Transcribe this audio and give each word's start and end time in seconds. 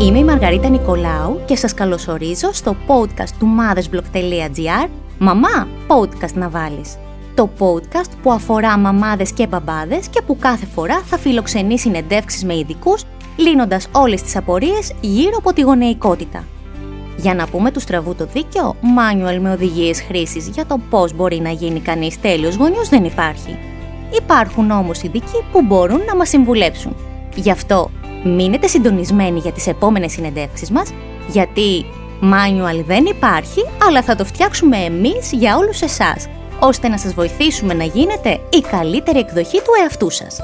Είμαι 0.00 0.18
η 0.18 0.24
Μαργαρίτα 0.24 0.68
Νικολάου 0.68 1.40
και 1.44 1.56
σας 1.56 1.74
καλωσορίζω 1.74 2.52
στο 2.52 2.76
podcast 2.86 3.30
του 3.38 3.48
mothersblog.gr 3.58 4.88
«Μαμά, 5.18 5.68
podcast 5.86 6.32
να 6.34 6.48
βάλεις». 6.48 6.96
Το 7.34 7.50
podcast 7.58 8.10
που 8.22 8.32
αφορά 8.32 8.78
μαμάδες 8.78 9.32
και 9.32 9.46
μπαμπάδες 9.46 10.08
και 10.08 10.22
που 10.22 10.36
κάθε 10.38 10.66
φορά 10.66 11.02
θα 11.04 11.18
φιλοξενεί 11.18 11.78
συνεντεύξεις 11.78 12.44
με 12.44 12.56
ειδικούς, 12.56 13.04
λύνοντας 13.36 13.88
όλες 13.92 14.22
τις 14.22 14.36
απορίες 14.36 14.92
γύρω 15.00 15.36
από 15.36 15.52
τη 15.52 15.60
γονεϊκότητα. 15.60 16.44
Για 17.16 17.34
να 17.34 17.46
πούμε 17.46 17.70
του 17.70 17.80
στραβού 17.80 18.14
το 18.14 18.26
δίκαιο, 18.32 18.76
manual 18.80 19.38
με 19.40 19.52
οδηγίες 19.52 20.02
χρήσης 20.02 20.48
για 20.48 20.66
το 20.66 20.80
πώς 20.90 21.12
μπορεί 21.12 21.40
να 21.40 21.50
γίνει 21.50 21.80
κανείς 21.80 22.20
τέλειος 22.20 22.56
γονιός 22.56 22.88
δεν 22.88 23.04
υπάρχει. 23.04 23.58
Υπάρχουν 24.20 24.70
όμως 24.70 25.02
ειδικοί 25.02 25.44
που 25.52 25.62
μπορούν 25.62 26.00
να 26.06 26.16
μας 26.16 26.28
συμβουλέψουν. 26.28 26.96
Γι' 27.34 27.50
αυτό 27.50 27.90
μείνετε 28.24 28.66
συντονισμένοι 28.66 29.38
για 29.38 29.52
τις 29.52 29.66
επόμενες 29.66 30.12
συνεντεύξεις 30.12 30.70
μας, 30.70 30.92
γιατί 31.28 31.84
manual 32.22 32.84
δεν 32.86 33.04
υπάρχει, 33.04 33.64
αλλά 33.86 34.02
θα 34.02 34.16
το 34.16 34.24
φτιάξουμε 34.24 34.76
εμείς 34.76 35.32
για 35.32 35.56
όλους 35.56 35.80
εσάς, 35.80 36.28
ώστε 36.60 36.88
να 36.88 36.98
σας 36.98 37.14
βοηθήσουμε 37.14 37.74
να 37.74 37.84
γίνετε 37.84 38.40
η 38.50 38.60
καλύτερη 38.60 39.18
εκδοχή 39.18 39.58
του 39.58 39.72
εαυτού 39.82 40.10
σας. 40.10 40.40